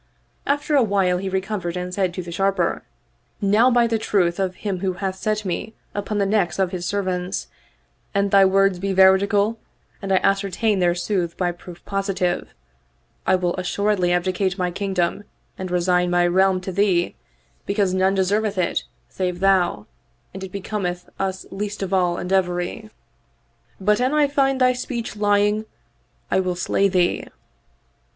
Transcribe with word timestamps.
After 0.47 0.75
a 0.75 0.81
while 0.81 1.19
he 1.19 1.29
recovered 1.29 1.77
and 1.77 1.93
said 1.93 2.11
to 2.15 2.23
the 2.23 2.31
Sharper," 2.31 2.81
Now 3.39 3.69
by 3.69 3.85
the 3.85 3.99
truth 3.99 4.39
of 4.39 4.55
Him 4.55 4.79
who 4.79 4.93
hath 4.93 5.15
set 5.15 5.45
me 5.45 5.75
upon 5.93 6.17
the 6.17 6.25
necks 6.25 6.57
of 6.57 6.71
His 6.71 6.87
servants, 6.87 7.49
and 8.11 8.31
thy 8.31 8.43
words 8.43 8.79
be 8.79 8.93
veridical 8.93 9.59
and 10.01 10.11
I 10.11 10.15
ascertain 10.23 10.79
their 10.79 10.95
sooth 10.95 11.37
by 11.37 11.51
proof 11.51 11.85
positive, 11.85 12.55
I 13.27 13.35
will 13.35 13.55
assuredly 13.57 14.11
abdicate 14.11 14.57
my 14.57 14.71
Kingdom 14.71 15.23
and 15.55 15.69
resign 15.69 16.09
my 16.09 16.25
realm 16.25 16.61
to 16.61 16.71
thee, 16.71 17.13
because 17.67 17.93
none 17.93 18.15
deserveth 18.15 18.57
it 18.57 18.85
save 19.07 19.39
thou 19.39 19.85
and 20.33 20.43
it 20.43 20.51
becometh 20.51 21.07
us 21.19 21.45
least 21.51 21.83
of 21.83 21.93
all 21.93 22.17
and 22.17 22.33
every. 22.33 22.89
But 23.79 23.99
an 23.99 24.15
I 24.15 24.27
find 24.27 24.59
thy 24.59 24.73
speech 24.73 25.15
lying 25.15 25.65
I 26.31 26.39
will 26.39 26.55
slay 26.55 26.87
thee. 26.87 27.27